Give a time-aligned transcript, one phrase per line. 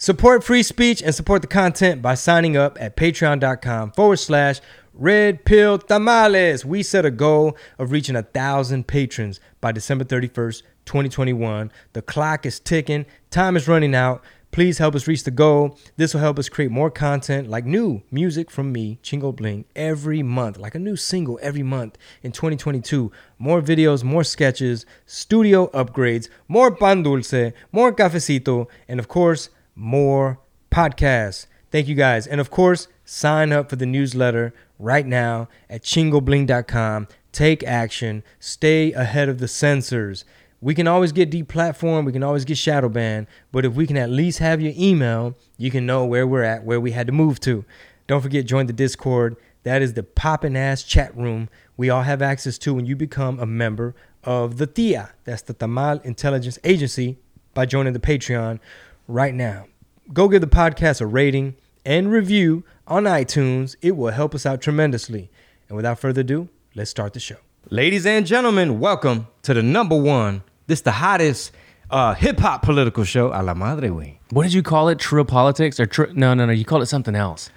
[0.00, 4.60] Support free speech and support the content by signing up at patreon.com forward slash
[4.94, 6.64] red pill tamales.
[6.64, 11.72] We set a goal of reaching a thousand patrons by December 31st, 2021.
[11.94, 14.22] The clock is ticking, time is running out.
[14.52, 15.76] Please help us reach the goal.
[15.96, 20.22] This will help us create more content like new music from me, Chingo Bling, every
[20.22, 23.10] month, like a new single every month in 2022.
[23.36, 30.40] More videos, more sketches, studio upgrades, more pan dulce, more cafecito, and of course, more
[30.70, 31.46] podcasts.
[31.70, 32.26] Thank you guys.
[32.26, 37.08] And of course, sign up for the newsletter right now at chingobling.com.
[37.32, 38.22] Take action.
[38.40, 40.24] Stay ahead of the censors.
[40.60, 43.96] We can always get deplatformed, we can always get shadow banned, but if we can
[43.96, 47.12] at least have your email, you can know where we're at, where we had to
[47.12, 47.64] move to.
[48.08, 49.36] Don't forget, join the Discord.
[49.62, 53.38] That is the poppin' ass chat room we all have access to when you become
[53.38, 55.10] a member of the TIA.
[55.22, 57.18] That's the Tamal Intelligence Agency
[57.54, 58.58] by joining the Patreon
[59.06, 59.66] right now.
[60.10, 61.54] Go give the podcast a rating
[61.84, 63.76] and review on iTunes.
[63.82, 65.28] It will help us out tremendously.
[65.68, 67.36] And without further ado, let's start the show.
[67.68, 71.52] Ladies and gentlemen, welcome to the number one, this the hottest
[71.90, 74.18] uh, hip hop political show, a la madre way.
[74.30, 74.98] What did you call it?
[74.98, 76.10] True politics or true?
[76.14, 76.52] No, no, no.
[76.52, 77.50] You called it something else.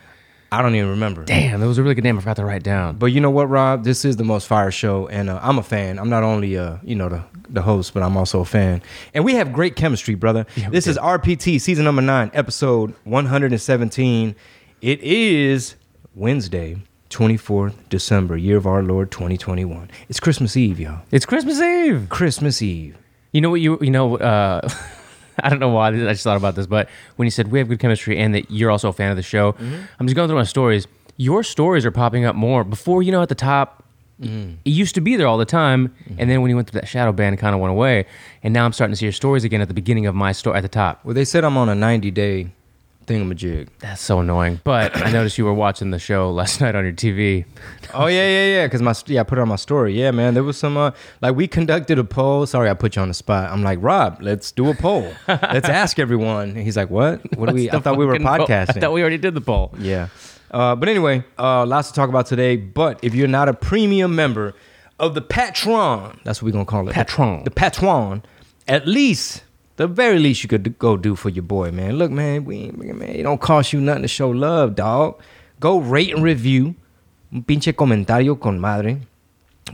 [0.54, 1.24] I don't even remember.
[1.24, 2.18] Damn, that was a really good name.
[2.18, 2.98] I forgot to write down.
[2.98, 3.86] But you know what, Rob?
[3.86, 5.98] This is the most fire show, and uh, I'm a fan.
[5.98, 8.82] I'm not only uh, you know the the host, but I'm also a fan.
[9.14, 10.46] And we have great chemistry, brother.
[10.58, 14.36] Yeah, this is RPT season number nine, episode 117.
[14.82, 15.76] It is
[16.16, 16.78] Wednesday,
[17.10, 19.90] 24th December, year of our Lord 2021.
[20.10, 21.02] It's Christmas Eve, y'all.
[21.12, 22.08] It's Christmas Eve.
[22.10, 22.98] Christmas Eve.
[23.32, 24.18] You know what you you know.
[24.18, 24.68] Uh,
[25.44, 27.68] I don't know why I just thought about this, but when you said we have
[27.68, 29.82] good chemistry and that you're also a fan of the show, mm-hmm.
[30.00, 30.88] I'm just going through my stories.
[31.18, 32.64] Your stories are popping up more.
[32.64, 33.84] Before, you know, at the top,
[34.22, 34.56] mm-hmm.
[34.66, 36.16] it used to be there all the time, mm-hmm.
[36.20, 38.06] and then when you went through that shadow ban, it kind of went away.
[38.44, 40.58] And now I'm starting to see your stories again at the beginning of my story
[40.58, 41.04] at the top.
[41.04, 42.52] Well, they said I'm on a 90 day
[43.06, 43.68] thingamajig.
[43.80, 44.60] That's so annoying.
[44.64, 47.46] But I noticed you were watching the show last night on your TV.
[47.94, 48.66] Oh yeah, yeah, yeah.
[48.68, 49.94] Because my yeah, I put it on my story.
[50.00, 50.34] Yeah, man.
[50.34, 50.92] There was some uh,
[51.22, 52.46] like we conducted a poll.
[52.46, 53.52] Sorry, I put you on the spot.
[53.52, 55.12] I'm like Rob, let's do a poll.
[55.28, 56.50] let's ask everyone.
[56.50, 57.22] And he's like, what?
[57.38, 57.70] What do we?
[57.70, 58.78] I thought we were fucking poll- podcasting.
[58.78, 59.74] I thought we already did the poll.
[59.80, 60.08] yeah.
[60.52, 62.58] Uh, but anyway, uh, lots to talk about today.
[62.58, 64.54] But if you're not a premium member
[65.00, 66.94] of the Patron, that's what we're gonna call it.
[66.94, 67.46] Patron.
[67.46, 68.22] The Patron.
[68.68, 69.44] At least,
[69.82, 71.98] the very least you could go do for your boy, man.
[71.98, 75.20] Look, man, we man, it don't cost you nothing to show love, dog.
[75.60, 76.76] Go rate and review.
[77.34, 79.00] Un pinche comentario con madre.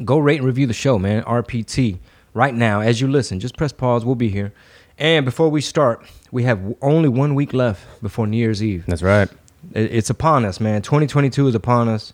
[0.05, 1.23] Go rate and review the show, man.
[1.23, 1.97] RPT.
[2.33, 4.05] Right now, as you listen, just press pause.
[4.05, 4.53] We'll be here.
[4.97, 8.85] And before we start, we have only one week left before New Year's Eve.
[8.87, 9.27] That's right.
[9.73, 10.83] It's upon us, man.
[10.83, 12.13] 2022 is upon us.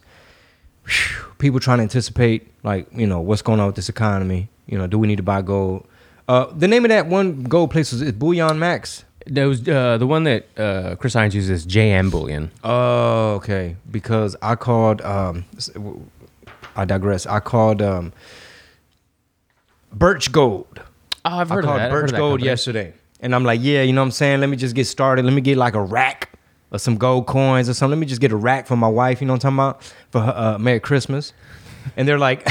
[0.87, 1.25] Whew.
[1.37, 4.49] People trying to anticipate, like, you know, what's going on with this economy.
[4.65, 5.85] You know, do we need to buy gold?
[6.27, 9.03] Uh, the name of that one gold place is, is Bullion Max.
[9.27, 12.51] That was uh, the one that uh, Chris Hines uses, JM Bullion.
[12.63, 13.75] Oh, okay.
[13.89, 16.05] Because I called, um, s- w-
[16.75, 17.25] I digress.
[17.25, 18.11] I called um,
[19.93, 20.81] Birch Gold.
[21.25, 21.81] Oh, I've I heard of that.
[21.85, 22.93] I've heard Birch of that Gold yesterday.
[23.21, 24.41] And I'm like, yeah, you know what I'm saying?
[24.41, 25.23] Let me just get started.
[25.23, 26.29] Let me get like a rack
[26.71, 27.97] of some gold coins or something.
[27.97, 29.93] Let me just get a rack for my wife, you know what I'm talking about?
[30.11, 31.31] For her, uh, Merry Christmas.
[31.95, 32.45] And they're like,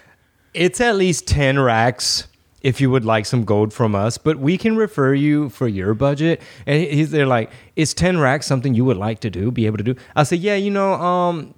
[0.54, 2.26] it's at least 10 racks
[2.68, 5.94] if you would like some gold from us, but we can refer you for your
[5.94, 6.42] budget.
[6.66, 9.78] And he's they're like, is 10 racks something you would like to do, be able
[9.78, 9.94] to do?
[10.14, 11.54] I said, yeah, you know, um,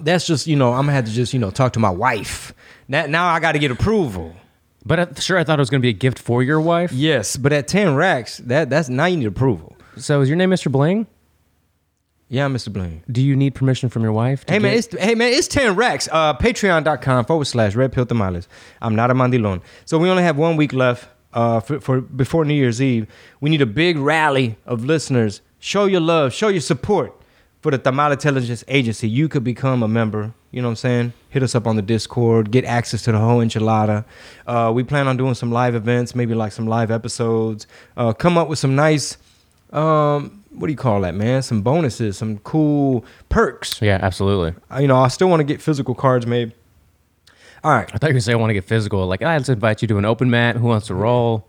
[0.00, 2.54] that's just, you know, I'm gonna have to just, you know, talk to my wife.
[2.88, 4.34] Now, now I got to get approval.
[4.84, 6.90] But uh, sure, I thought it was going to be a gift for your wife.
[6.90, 9.76] Yes, but at 10 racks, that that's now you need approval.
[9.98, 10.72] So is your name Mr.
[10.72, 11.06] Bling?
[12.32, 12.72] Yeah, Mr.
[12.72, 13.02] Blaine.
[13.10, 14.46] Do you need permission from your wife?
[14.46, 16.08] to Hey man, get- it's hey man, it's 10 racks.
[16.12, 18.46] Uh patreon.com forward slash red pill tamales.
[18.80, 19.62] I'm not a mandilon.
[19.84, 23.08] So we only have one week left uh for, for before New Year's Eve.
[23.40, 25.40] We need a big rally of listeners.
[25.58, 27.12] Show your love, show your support
[27.62, 29.08] for the Tamal Intelligence Agency.
[29.08, 30.32] You could become a member.
[30.52, 31.12] You know what I'm saying?
[31.30, 34.04] Hit us up on the Discord, get access to the whole enchilada.
[34.46, 37.66] Uh, we plan on doing some live events, maybe like some live episodes.
[37.96, 39.16] Uh, come up with some nice
[39.72, 41.42] um what do you call that, man?
[41.42, 43.80] Some bonuses, some cool perks.
[43.80, 44.54] yeah, absolutely.
[44.70, 46.52] I- you know, I still want to get physical cards made.
[47.62, 47.88] All right.
[47.92, 49.06] I thought you were going to say I want to get physical.
[49.06, 50.56] Like, I let's invite you to an open mat.
[50.56, 51.46] Who wants to roll?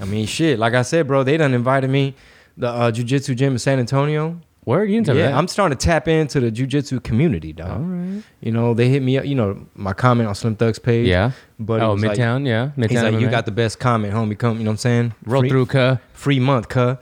[0.00, 0.58] I mean, shit.
[0.58, 2.14] Like I said, bro, they done invited me
[2.56, 4.40] the uh, jujitsu gym in San Antonio.
[4.64, 5.34] Where are you into yeah, that?
[5.34, 7.70] I'm starting to tap into the jujitsu community, dog.
[7.70, 8.22] All right.
[8.40, 9.24] You know, they hit me up.
[9.24, 11.06] You know, my comment on Slim Thug's page.
[11.06, 11.32] Yeah.
[11.58, 12.46] But oh, was like- Midtown.
[12.46, 12.70] yeah.
[12.76, 12.90] Midtown.
[12.90, 14.36] He's like, you got the best comment, homie.
[14.38, 15.14] Come, you know what I'm saying?
[15.24, 15.96] roll Free- through, cuh.
[16.12, 16.96] free month, cuh.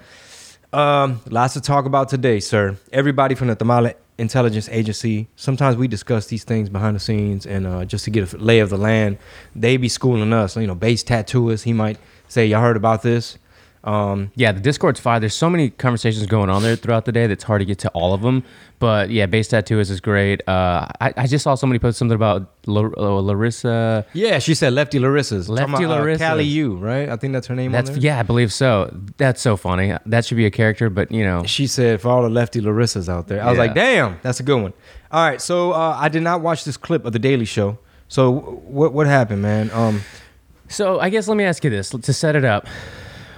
[0.74, 2.76] Um, lots to talk about today, sir.
[2.92, 5.28] Everybody from the Tamale Intelligence Agency.
[5.36, 8.58] Sometimes we discuss these things behind the scenes, and uh, just to get a lay
[8.58, 9.18] of the land,
[9.54, 10.56] they be schooling us.
[10.56, 11.62] You know, base tattooist.
[11.62, 13.38] He might say, "Y'all heard about this?"
[13.84, 15.20] Um, Yeah, the Discord's fire.
[15.20, 17.88] There's so many conversations going on there throughout the day that's hard to get to
[17.90, 18.42] all of them.
[18.78, 20.46] But yeah, base tattoos is great.
[20.48, 24.04] Uh, I, I just saw somebody post something about uh, Larissa.
[24.14, 25.48] yeah, she said Lefty Larissa's.
[25.48, 26.20] Lefty about, uh, Larissa's.
[26.22, 27.08] Callie U, right?
[27.08, 27.72] I think that's her name.
[27.72, 28.02] That's on there.
[28.04, 28.94] yeah, I believe so.
[29.16, 29.94] That's so funny.
[30.06, 33.08] That should be a character, but you know, She said for all the Lefty Larissas
[33.08, 33.42] out there.
[33.42, 34.72] I was like, damn, that's a good one.
[35.10, 37.78] All right, so uh, I did not watch this clip of the Daily Show.
[38.08, 39.70] So what what happened, man?
[39.72, 40.02] Um,
[40.68, 42.66] so I guess let me ask you this to set it up.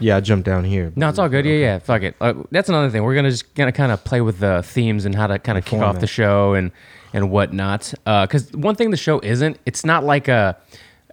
[0.00, 0.92] Yeah, I jumped down here.
[0.96, 1.44] No, it's all good.
[1.44, 1.78] Yeah, yeah.
[1.78, 2.14] Fuck it.
[2.20, 3.02] Uh, that's another thing.
[3.02, 5.64] We're gonna just gonna kind of play with the themes and how to kind of
[5.64, 6.70] kick off the show and
[7.12, 7.92] and whatnot.
[8.04, 10.56] Because one thing the show isn't, it's not like a.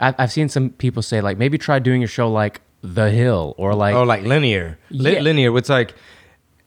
[0.02, 3.54] I've, I've seen some people say like maybe try doing a show like The Hill
[3.58, 5.20] or like oh, like linear, Li- Yeah.
[5.22, 5.56] linear.
[5.58, 5.94] It's like,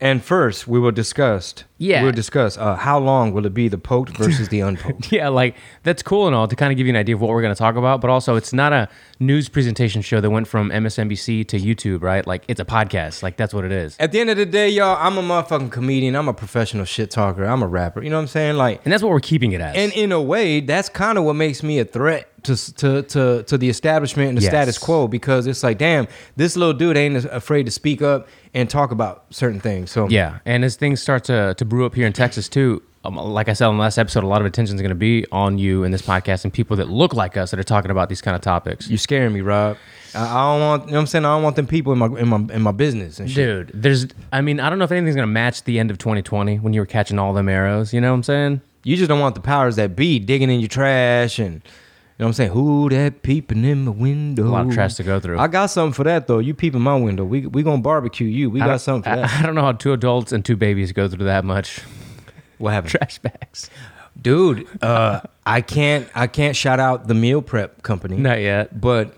[0.00, 1.54] and first we will discuss.
[1.78, 2.02] Yeah.
[2.02, 5.12] we'll discuss uh, how long will it be the poked versus the unpoked.
[5.12, 7.28] yeah, like that's cool and all to kind of give you an idea of what
[7.28, 8.88] we're going to talk about, but also it's not a
[9.20, 12.26] news presentation show that went from MSNBC to YouTube, right?
[12.26, 13.22] Like it's a podcast.
[13.22, 13.94] Like that's what it is.
[13.98, 16.14] At the end of the day, y'all, I'm a motherfucking comedian.
[16.14, 17.44] I'm a professional shit talker.
[17.44, 18.02] I'm a rapper.
[18.02, 18.56] You know what I'm saying?
[18.56, 19.76] Like, And that's what we're keeping it as.
[19.76, 23.42] And in a way, that's kind of what makes me a threat to to to
[23.44, 24.50] to the establishment and the Yes.
[24.50, 26.06] status quo because it's like, damn,
[26.36, 29.90] this little dude ain't afraid to speak up and talk about certain things.
[29.90, 33.14] So Yeah, and as things start to, to brew up here in Texas too, um,
[33.16, 35.24] like I said on the last episode, a lot of attention is going to be
[35.30, 38.08] on you in this podcast and people that look like us that are talking about
[38.08, 38.88] these kind of topics.
[38.88, 39.76] You're scaring me, Rob.
[40.14, 40.18] I,
[40.52, 40.84] don't want.
[40.86, 41.24] You know what I'm saying?
[41.24, 43.68] I don't want them people in my in my in my business and shit.
[43.68, 45.98] Dude, there's, I mean, I don't know if anything's going to match the end of
[45.98, 47.92] 2020 when you were catching all them arrows.
[47.92, 48.60] You know what I'm saying?
[48.82, 51.60] You just don't want the powers that be digging in your trash and.
[52.18, 52.50] You know what I'm saying?
[52.52, 54.44] Who that peeping in my window?
[54.44, 55.38] A lot of trash to go through.
[55.38, 56.38] I got something for that though.
[56.38, 57.24] You peeping my window.
[57.26, 58.48] We we gonna barbecue you.
[58.48, 59.40] We I got something for I, that.
[59.40, 61.80] I don't know how two adults and two babies go through that much
[62.58, 62.92] What happened?
[62.92, 63.68] trash bags.
[64.20, 68.80] dude uh i can't i can't shout out the meal prep company Not yet.
[68.80, 69.14] but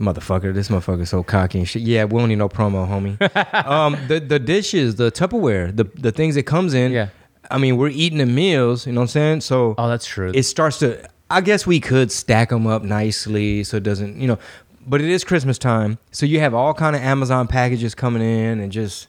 [0.00, 3.20] motherfucker this motherfucker so cocky and shit yeah we don't need no promo homie
[3.66, 7.08] um the the dishes the tupperware the the things that comes in Yeah.
[7.50, 10.32] i mean we're eating the meals you know what i'm saying so Oh, that's true.
[10.34, 14.26] it starts to i guess we could stack them up nicely so it doesn't you
[14.26, 14.38] know
[14.86, 18.60] but it is christmas time so you have all kind of amazon packages coming in
[18.60, 19.08] and just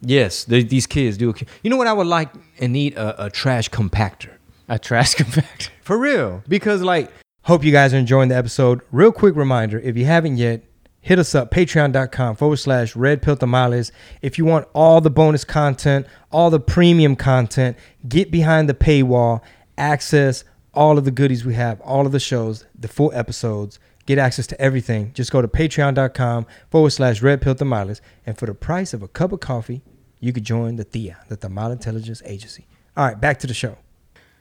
[0.00, 3.30] yes the, these kids do you know what i would like and need a, a
[3.30, 4.30] trash compactor
[4.72, 5.68] a trash compactor.
[5.82, 6.42] for real.
[6.48, 7.10] Because like
[7.42, 8.80] hope you guys are enjoying the episode.
[8.90, 10.62] Real quick reminder, if you haven't yet,
[11.00, 13.92] hit us up, patreon.com forward slash red pill tamales.
[14.22, 17.76] If you want all the bonus content, all the premium content,
[18.08, 19.42] get behind the paywall,
[19.76, 24.18] access all of the goodies we have, all of the shows, the full episodes, get
[24.18, 25.12] access to everything.
[25.14, 28.00] Just go to patreon.com forward slash red pill tamales.
[28.26, 29.82] And for the price of a cup of coffee,
[30.20, 32.66] you could join the THIA, the Tamale Intelligence Agency.
[32.96, 33.76] All right, back to the show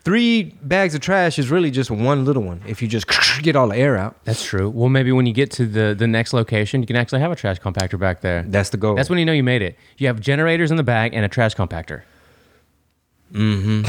[0.03, 3.05] three bags of trash is really just one little one if you just
[3.41, 4.15] get all the air out.
[4.23, 4.69] That's true.
[4.69, 7.35] Well, maybe when you get to the, the next location, you can actually have a
[7.35, 8.43] trash compactor back there.
[8.47, 8.95] That's the goal.
[8.95, 9.77] That's when you know you made it.
[9.97, 12.03] You have generators in the back and a trash compactor.
[13.31, 13.83] Mm-hmm.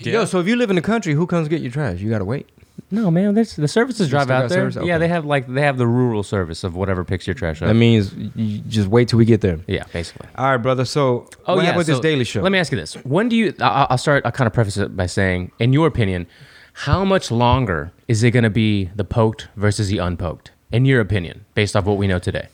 [0.08, 2.00] Yo, so if you live in the country, who comes get your trash?
[2.00, 2.48] You gotta wait.
[2.90, 4.70] No, man, there's, the services drive out there.
[4.70, 4.86] service?
[4.86, 7.68] Yeah, they have like they have the rural service of whatever picks your trash up.
[7.68, 9.58] That means you just wait till we get there.
[9.66, 10.28] yeah, basically.
[10.36, 10.84] All right, brother.
[10.84, 12.42] So oh, what happened with this daily show?
[12.42, 13.54] Let me ask you this: When do you?
[13.60, 14.24] I- I'll start.
[14.24, 16.26] I'll kind of preface it by saying, in your opinion,
[16.74, 20.52] how much longer is it going to be the poked versus the unpoked?
[20.70, 22.48] In your opinion, based off what we know today,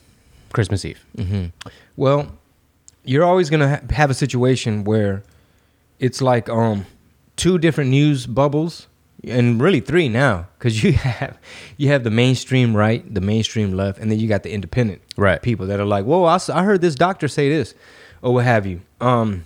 [0.52, 1.04] Christmas Eve.
[1.16, 1.46] Mm-hmm.
[1.96, 2.32] Well,
[3.04, 5.24] you're always gonna ha- have a situation where
[6.02, 6.84] it's like um
[7.36, 8.88] two different news bubbles,
[9.24, 11.38] and really three now, because you have
[11.78, 15.40] you have the mainstream right, the mainstream left, and then you got the independent Right.
[15.40, 17.74] people that are like, "Whoa, I heard this doctor say this,"
[18.20, 18.80] or what have you.
[19.00, 19.44] Um,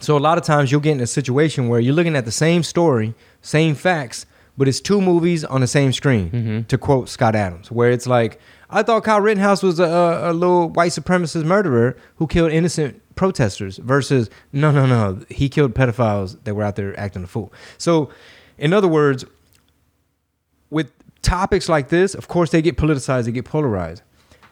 [0.00, 2.32] so a lot of times you'll get in a situation where you're looking at the
[2.32, 6.30] same story, same facts, but it's two movies on the same screen.
[6.30, 6.60] Mm-hmm.
[6.62, 10.34] To quote Scott Adams, where it's like, I thought Kyle Rittenhouse was a, a, a
[10.34, 16.42] little white supremacist murderer who killed innocent protesters, versus no, no, no, he killed pedophiles
[16.44, 17.52] that were out there acting a fool.
[17.78, 18.10] So,
[18.58, 19.24] in other words,
[20.70, 24.02] with topics like this, of course they get politicized, they get polarized.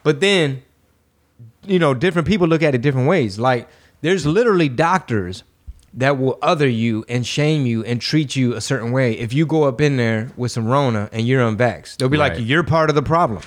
[0.02, 0.62] But then,
[1.66, 3.38] you know, different people look at it different ways.
[3.38, 3.68] Like
[4.00, 5.44] there's literally doctors
[5.96, 9.46] that will other you and shame you and treat you a certain way if you
[9.46, 11.98] go up in there with some Rona and you're unvaxxed.
[11.98, 12.32] They'll be Right.
[12.36, 13.40] like, "You're part of the problem."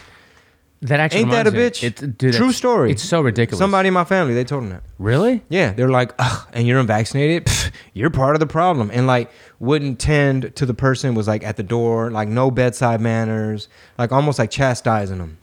[0.83, 1.81] That actually Ain't that a reminds bitch?
[1.81, 2.91] me- It, dude, True story.
[2.91, 3.57] It's so ridiculous.
[3.57, 4.83] Somebody in my family, they told them that.
[4.99, 5.41] really?
[5.49, 7.45] Yeah, they're like, Ugh, and you're unvaccinated.
[7.45, 11.43] Pfft, you're part of the problem, and like wouldn't tend to the person was like
[11.43, 15.37] at the door, like no bedside manners, like almost like chastising them.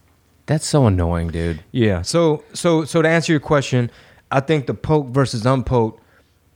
[0.47, 1.65] That's so annoying, dude.
[1.73, 2.03] Yeah.
[2.03, 3.91] So so so to answer your question,
[4.31, 6.01] I think the poke versus unpoked,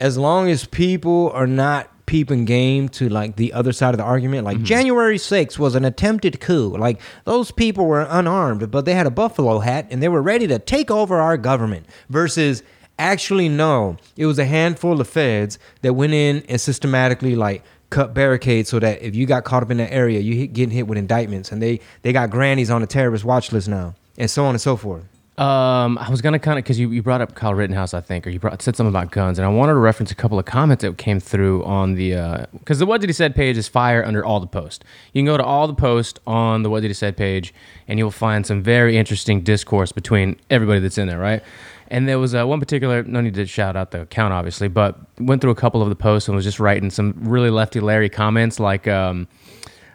[0.01, 4.05] as long as people are not peeping game to like the other side of the
[4.05, 4.45] argument.
[4.45, 4.65] Like mm-hmm.
[4.65, 6.75] January 6th was an attempted coup.
[6.77, 10.47] Like those people were unarmed, but they had a buffalo hat and they were ready
[10.47, 11.87] to take over our government.
[12.09, 12.63] Versus
[12.99, 18.15] actually no, it was a handful of feds that went in and systematically like cut
[18.15, 20.87] barricades so that if you got caught up in that area, you hit, getting hit
[20.87, 24.45] with indictments, and they they got grannies on the terrorist watch list now, and so
[24.45, 25.05] on and so forth.
[25.39, 28.27] Um, I was gonna kind of because you, you brought up Kyle Rittenhouse, I think,
[28.27, 30.45] or you brought, said something about guns, and I wanted to reference a couple of
[30.47, 34.05] comments that came through on the because the What Did He Said page is fire
[34.05, 34.85] under all the post.
[35.13, 37.55] You can go to all the post on the What Did He Said page,
[37.87, 41.41] and you'll find some very interesting discourse between everybody that's in there, right?
[41.87, 44.99] And there was uh, one particular, no need to shout out the account, obviously, but
[45.21, 48.09] went through a couple of the posts and was just writing some really lefty Larry
[48.11, 49.27] comments, like, um,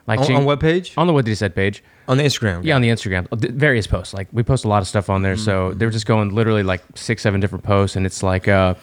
[0.08, 0.94] like On, Ching- on what page?
[0.98, 1.84] on the What Did He Said page.
[2.08, 2.64] On the Instagram.
[2.64, 4.14] Yeah, on the Instagram, uh, various posts.
[4.14, 5.78] Like we post a lot of stuff on there, so Mm-hmm.
[5.78, 8.76] they were just going literally like six, seven different posts, and it's like, uh,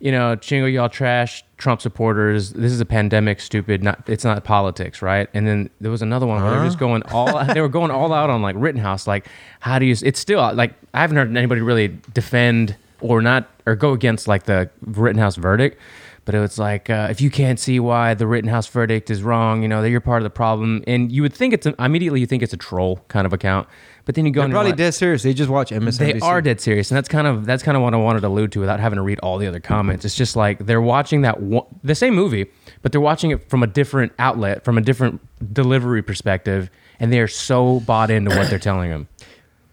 [0.00, 2.52] you know, Chingo, y'all trash Trump supporters.
[2.52, 3.82] This is a pandemic, stupid.
[3.82, 5.28] Not it's not politics, right?
[5.34, 7.44] And then there was another one where they were just going all.
[7.54, 9.06] they were going all out on like Rittenhouse.
[9.06, 9.26] Like,
[9.60, 9.96] how do you?
[10.02, 14.44] It's still like I haven't heard anybody really defend or not or go against like
[14.44, 15.80] the Rittenhouse verdict.
[16.26, 19.60] But it was like, uh, if you can't see why the Rittenhouse verdict is wrong,
[19.62, 22.20] you know that you're part of the problem, and you would think it's a, immediately
[22.20, 23.68] you think it's a troll kind of account,
[24.06, 25.22] but then you go They're and probably like- dead serious.
[25.22, 25.98] They just watch MSNBC.
[25.98, 28.28] they are dead serious, and that's kind of that's kind of what I wanted to
[28.28, 30.06] allude to without having to read all the other comments.
[30.06, 32.46] It's just like they're watching that one, the same movie,
[32.80, 35.20] but they're watching it from a different outlet, from a different
[35.52, 39.08] delivery perspective, and they are so bought into what they're telling them.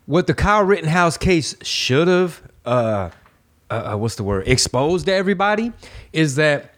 [0.06, 3.12] What the Kyle Rittenhouse case should have, uh,
[3.72, 5.72] uh, uh, what's the word, exposed to everybody
[6.14, 6.74] is that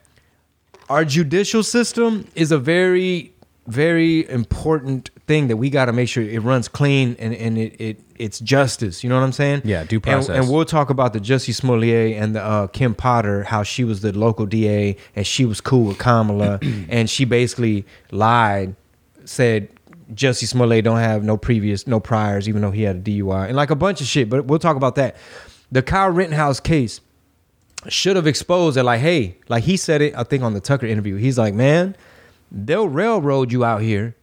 [0.89, 3.33] our judicial system is a very,
[3.67, 7.81] very important thing that we got to make sure it runs clean and, and it,
[7.81, 9.03] it it's justice.
[9.03, 9.61] You know what I'm saying?
[9.65, 10.37] Yeah, due And- process.
[10.37, 14.01] And, we'll talk about the Jussie Smollett and the uh, Kim Potter, how she was
[14.01, 16.59] the local DA and she was cool with Kamala,
[16.89, 18.75] and she basically lied,
[19.25, 19.69] said
[20.13, 23.55] Jussie Smollett don't have no previous, no priors, even though he had a DUI, and
[23.55, 24.29] like a bunch of shit.
[24.29, 25.15] But we'll talk about that.
[25.73, 27.01] The Kyle Rittenhouse case
[27.87, 30.85] should have exposed that, like, hey, like he said it, I think on the Tucker
[30.85, 31.15] interview.
[31.15, 31.95] He's like, man,
[32.51, 34.15] they'll railroad you out here,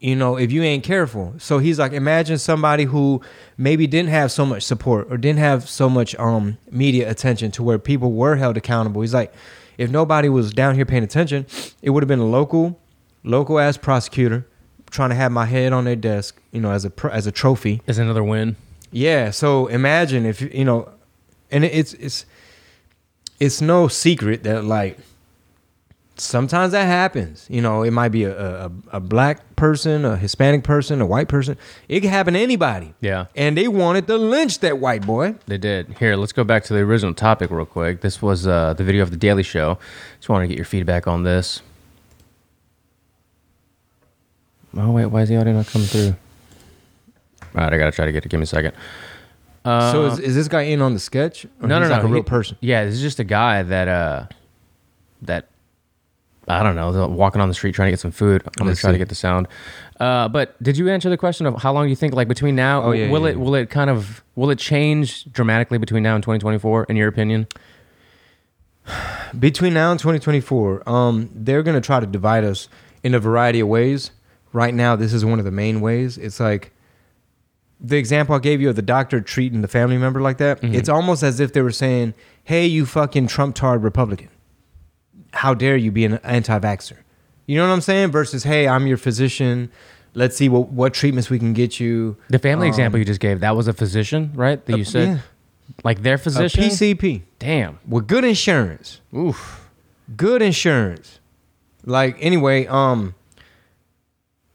[0.00, 1.34] you know, if you ain't careful.
[1.36, 3.20] So he's like, imagine somebody who
[3.58, 7.62] maybe didn't have so much support or didn't have so much um media attention to
[7.62, 9.02] where people were held accountable.
[9.02, 9.34] He's like,
[9.76, 11.44] if nobody was down here paying attention,
[11.82, 12.80] it would have been a local,
[13.24, 14.46] local ass prosecutor
[14.90, 17.82] trying to have my head on their desk, you know, as a as a trophy.
[17.86, 18.56] Is another win.
[18.94, 19.30] Yeah.
[19.30, 20.88] So imagine if you know,
[21.54, 22.26] and it's it's
[23.38, 24.98] it's no secret that like
[26.16, 27.46] sometimes that happens.
[27.48, 31.28] You know, it might be a, a a black person, a Hispanic person, a white
[31.28, 31.56] person.
[31.88, 32.92] It can happen to anybody.
[33.00, 33.26] Yeah.
[33.36, 35.36] And they wanted to lynch that white boy.
[35.46, 35.96] They did.
[35.98, 38.00] Here, let's go back to the original topic real quick.
[38.00, 39.78] This was uh, the video of the Daily Show.
[40.18, 41.62] Just wanted to get your feedback on this.
[44.76, 46.16] Oh wait, why is the audio not coming through?
[47.54, 48.28] All right, I gotta try to get it.
[48.28, 48.74] Give me a second.
[49.64, 51.44] Uh, so is, is this guy in on the sketch?
[51.60, 51.94] Or no, no, he's no.
[51.96, 52.56] like a real He- person.
[52.60, 54.26] Yeah, this is just a guy that uh,
[55.22, 55.48] that
[56.46, 58.42] I don't know, walking on the street trying to get some food.
[58.44, 58.98] I'm gonna Let's try to see.
[58.98, 59.48] get the sound.
[59.98, 62.82] Uh, but did you answer the question of how long you think, like between now,
[62.82, 63.42] Oh, yeah, will yeah, it yeah.
[63.42, 67.46] will it kind of will it change dramatically between now and 2024 in your opinion?
[69.38, 72.68] between now and 2024 um they're going to try to divide us
[73.02, 74.10] in a variety of ways
[74.52, 76.70] right now this is one of the main ways it's like
[77.80, 80.88] the example i gave you of the doctor treating the family member like that it's
[80.88, 82.14] almost as if they were saying
[82.44, 84.28] hey you fucking trump tard republican
[85.32, 86.96] how dare you be an anti-vaxxer
[87.46, 89.70] you know what i'm saying versus hey i'm your physician
[90.14, 93.18] let's see what, what treatments we can get you The family Um, example you just
[93.20, 94.64] gave, that was a physician, right?
[94.66, 95.18] That you said, yeah.
[95.82, 97.80] like their physician, a pcp Damn.
[97.88, 99.68] with good insurance Oof.
[100.16, 101.18] good insurance.
[101.84, 103.14] Like anyway, um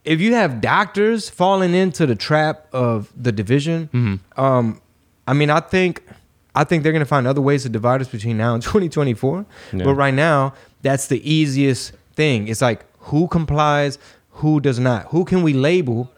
[0.10, 4.42] if you have doctors falling into the trap of the division, Mm-hmm.
[4.46, 4.82] um
[5.28, 6.04] I mean I think
[6.56, 9.46] I think they're going to find other ways to divide us between now and 2024.
[9.72, 9.84] Yeah.
[9.86, 12.48] But right now, that's the easiest thing.
[12.48, 14.00] It's like who complies,
[14.42, 15.02] who does not.
[15.14, 16.12] Who can we label?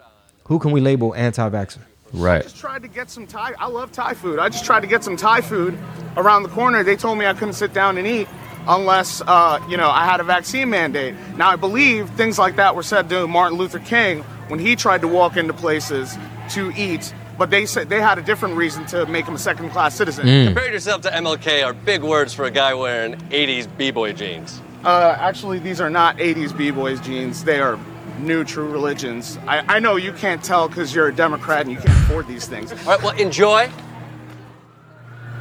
[0.48, 1.78] Who can we label anti-vaxxer?
[2.14, 2.40] Right.
[2.40, 3.52] I just tried to get some Thai.
[3.58, 4.38] I love Thai food.
[4.38, 5.78] I just tried to get some Thai food
[6.16, 6.82] around the corner.
[6.82, 8.28] They told me I couldn't sit down and eat
[8.66, 11.14] unless, uh, you know, I had a vaccine mandate.
[11.36, 15.00] Now I believe things like that were said to Martin Luther King when he tried
[15.02, 16.16] to walk into places
[16.50, 19.94] to eat, but they said they had a different reason to make him a second-class
[19.94, 20.26] citizen.
[20.46, 24.60] Compare yourself to MLK are big words for a guy wearing 80s b-boy jeans.
[24.84, 27.44] Uh, actually, these are not 80s b-boys jeans.
[27.44, 27.78] They are
[28.18, 29.38] new true religions.
[29.46, 32.46] I, I know you can't tell because you're a Democrat and you can't afford these
[32.46, 32.72] things.
[32.72, 33.70] All right, well, enjoy.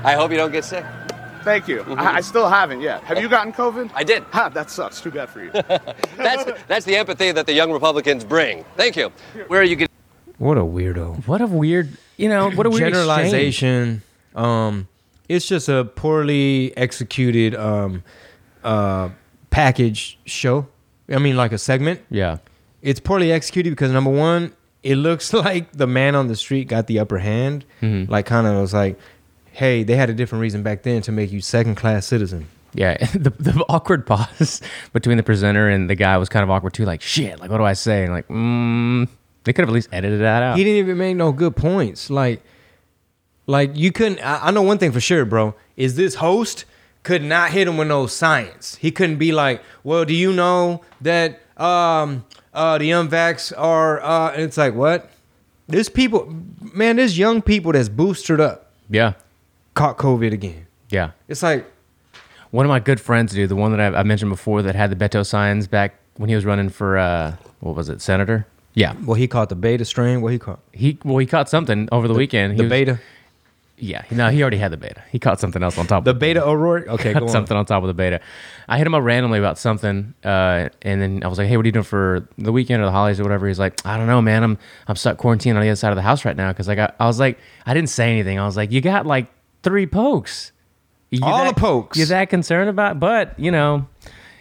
[0.03, 0.83] I hope you don't get sick.
[1.43, 1.83] Thank you.
[1.83, 3.03] I, I still haven't yet.
[3.03, 3.91] Have you gotten COVID?
[3.93, 4.23] I did.
[4.31, 5.01] Ha, that sucks.
[5.01, 5.51] Too bad for you.
[6.17, 8.63] That's that's the empathy that the young Republicans bring.
[8.77, 9.11] Thank you.
[9.47, 9.93] Where are you getting?
[10.37, 11.27] What a weirdo.
[11.27, 12.93] What a weird, you know, what a weird exchange.
[12.93, 14.01] generalization.
[14.35, 14.87] Um,
[15.29, 18.03] it's just a poorly executed um,
[18.63, 19.09] uh,
[19.49, 20.67] package show.
[21.09, 22.01] I mean, like a segment.
[22.09, 22.37] Yeah.
[22.81, 26.87] It's poorly executed because number one, it looks like the man on the street got
[26.87, 27.65] the upper hand.
[27.81, 28.11] Mm-hmm.
[28.11, 28.99] Like, kind of was like,
[29.51, 32.47] hey, they had a different reason back then to make you second class citizen.
[32.73, 34.61] Yeah, the, the awkward pause
[34.93, 36.85] between the presenter and the guy was kind of awkward too.
[36.85, 38.03] Like, shit, like, what do I say?
[38.03, 39.07] And like, mm,
[39.43, 40.57] they could have at least edited that out.
[40.57, 42.09] He didn't even make no good points.
[42.09, 42.41] Like,
[43.45, 44.19] like you couldn't.
[44.19, 45.55] I, I know one thing for sure, bro.
[45.75, 46.65] Is this host
[47.03, 48.75] could not hit him with no science.
[48.75, 54.31] He couldn't be like, well, do you know that um uh the unvax are uh
[54.31, 55.09] and it's like what?
[55.67, 56.33] There's people,
[56.73, 56.97] man.
[56.97, 59.13] There's young people that's boosted up yeah,
[59.81, 60.67] caught COVID again.
[60.89, 61.11] yeah.
[61.27, 61.65] It's like
[62.51, 64.89] One of my good friends, dude, the one that I, I mentioned before that had
[64.91, 68.45] the Beto signs back when he was running for, uh, what was it, senator?
[68.73, 68.93] Yeah.
[69.05, 70.21] well, he caught the beta strain.
[70.21, 70.59] What he caught?
[70.71, 72.53] He well, he caught something over the, weekend.
[72.53, 72.99] He The was- beta.
[73.83, 75.01] Yeah, no, he already had the beta.
[75.11, 75.99] He caught something else on top.
[76.01, 76.87] Of the of beta O'Rourke.
[76.87, 77.29] Okay, go on.
[77.29, 78.19] something on top of the beta.
[78.69, 81.63] I hit him up randomly about something, uh, and then I was like, "Hey, what
[81.65, 84.05] are you doing for the weekend or the holidays or whatever?" He's like, "I don't
[84.05, 84.43] know, man.
[84.43, 84.57] I'm
[84.87, 86.95] I'm stuck quarantined on the other side of the house right now because I got."
[86.99, 88.37] I was like, I didn't say anything.
[88.39, 89.25] I was like, "You got like
[89.63, 90.51] three pokes.
[91.09, 91.97] You All that- the pokes.
[91.97, 93.87] You're that concerned about?" But you know,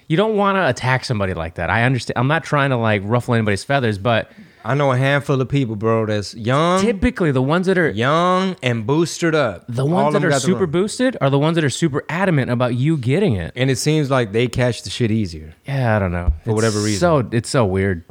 [0.09, 1.71] you don't want to attack somebody like that.
[1.71, 2.17] I understand.
[2.19, 4.31] I'm not trying to like ruffle anybody's feathers, but
[4.65, 8.57] I know a handful of people, bro, that's young, typically the ones that are young
[8.63, 9.65] and boosted up.
[9.69, 12.97] the ones that are super boosted are the ones that are super adamant about you
[12.99, 13.53] getting it.
[13.57, 15.55] and it seems like they catch the shit easier.
[15.67, 16.35] Yeah, I don't know.
[16.45, 17.01] For It's whatever reason.
[17.01, 18.05] So it's so weird.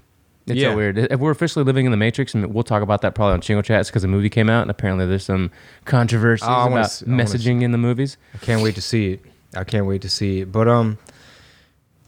[0.49, 0.71] It's Yeah.
[0.71, 0.97] so weird.
[0.97, 3.63] If we're officially living in the Matrix, and we'll talk about that probably on Chingo
[3.63, 5.51] Chats because the movie came out, and apparently there's some
[5.85, 8.17] controversies Oh, about s- I wanna messaging in the movies.
[8.33, 9.21] I can't wait to see it.
[9.55, 10.51] I can't wait to see it.
[10.51, 10.97] But um,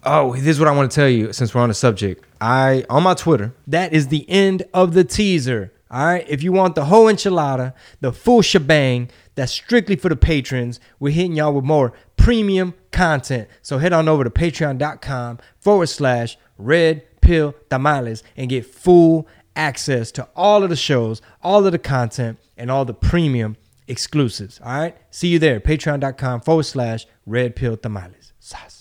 [0.04, 1.32] oh, this is what I want to tell you.
[1.34, 3.54] Since we're on the subject, I on my Twitter.
[3.68, 5.72] That is the end of the teaser.
[5.90, 6.26] All right.
[6.30, 10.80] If you want the whole enchilada, the full shebang, that's strictly for the patrons.
[11.00, 13.50] We're hitting y'all with more premium content.
[13.62, 20.12] So head on over to patreon.com forward slash red pill tamales and get full access
[20.12, 23.56] to all of the shows, all of the content, and all the premium
[23.88, 24.60] exclusives.
[24.60, 24.98] All right.
[25.12, 25.62] See you there.
[25.62, 28.34] Patreon.com forward slash red pill tamales.
[28.42, 28.81] Sas.